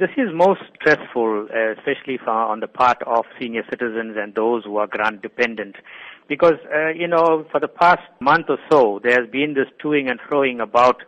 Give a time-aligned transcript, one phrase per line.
[0.00, 4.64] This is most stressful, uh, especially for, on the part of senior citizens and those
[4.64, 5.76] who are grant dependent.
[6.26, 10.18] Because, uh, you know, for the past month or so, there's been this toing and
[10.18, 11.02] froing about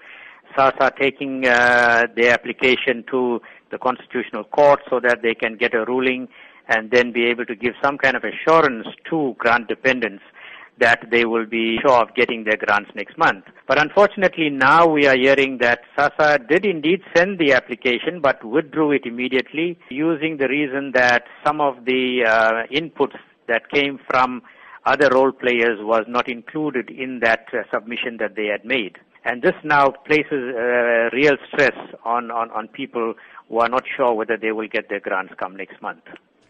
[0.54, 5.86] SASSA taking uh, their application to the Constitutional Court so that they can get a
[5.86, 6.28] ruling
[6.68, 10.22] and then be able to give some kind of assurance to grant dependents
[10.78, 13.44] that they will be sure of getting their grants next month.
[13.68, 18.92] But unfortunately now we are hearing that SASSA did indeed send the application but withdrew
[18.92, 23.16] it immediately using the reason that some of the uh, inputs
[23.48, 24.42] that came from
[24.84, 28.98] other role players was not included in that uh, submission that they had made.
[29.24, 33.14] And this now places uh, real stress on, on, on people
[33.48, 36.02] who are not sure whether they will get their grants come next month.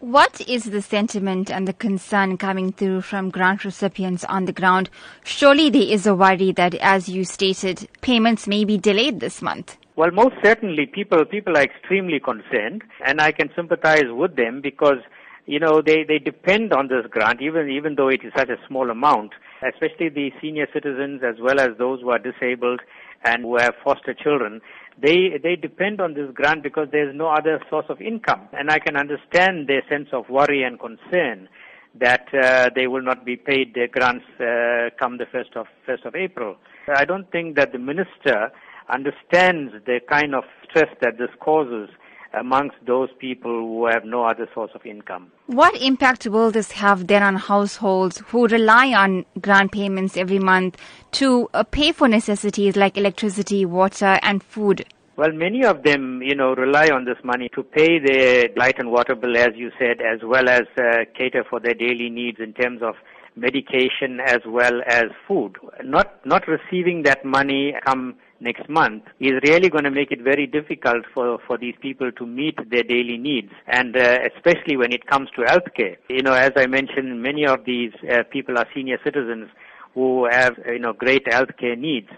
[0.02, 4.90] What is the sentiment and the concern coming through from grant recipients on the ground?
[5.22, 9.76] Surely there is a worry that, as you stated, payments may be delayed this month.
[9.94, 14.98] Well, most certainly, people people are extremely concerned, and I can sympathize with them because
[15.46, 18.56] you know they they depend on this grant, even even though it is such a
[18.66, 19.32] small amount.
[19.62, 22.80] Especially the senior citizens, as well as those who are disabled
[23.24, 24.60] and who have foster children,
[25.00, 28.78] they they depend on this grant because there's no other source of income and i
[28.78, 31.48] can understand their sense of worry and concern
[31.94, 36.04] that uh, they will not be paid their grants uh, come the first of first
[36.04, 36.56] of april
[36.96, 38.50] i don't think that the minister
[38.88, 41.88] understands the kind of stress that this causes
[42.34, 45.30] amongst those people who have no other source of income.
[45.46, 50.76] What impact will this have then on households who rely on grant payments every month
[51.12, 54.86] to uh, pay for necessities like electricity, water, and food?
[55.16, 58.90] Well, many of them, you know, rely on this money to pay their light and
[58.90, 62.54] water bill, as you said, as well as uh, cater for their daily needs in
[62.54, 62.94] terms of
[63.36, 65.56] medication as well as food.
[65.82, 70.46] Not not receiving that money come next month is really going to make it very
[70.46, 75.06] difficult for, for these people to meet their daily needs and uh, especially when it
[75.06, 75.96] comes to healthcare.
[76.08, 79.48] You know, as I mentioned, many of these uh, people are senior citizens
[79.94, 82.08] who have, you know, great healthcare needs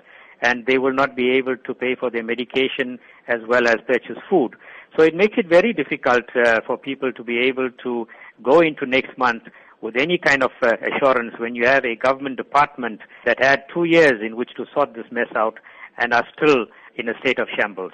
[0.41, 2.99] and they will not be able to pay for their medication
[3.29, 4.57] as well as purchase food.
[4.97, 8.07] So it makes it very difficult uh, for people to be able to
[8.43, 9.43] go into next month
[9.85, 13.85] with any kind of uh, assurance when you have a government department that had two
[13.85, 15.59] years in which to sort this mess out
[15.99, 16.65] and are still
[16.97, 17.93] in a state of shambles.